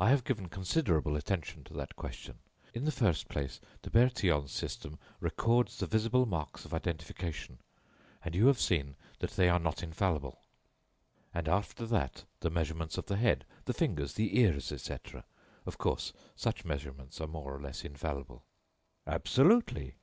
[0.00, 2.38] I have given considerable attention to that question.
[2.72, 7.58] In the first place, the Bertillon system records the visible marks of identification
[8.24, 10.40] and you have seen that they are not infallible
[11.34, 15.24] and, after that, the measurements of the head, the fingers, the ears, etc.
[15.66, 18.44] Of course, such measurements are more or less infallible."
[19.06, 19.96] "Absolutely."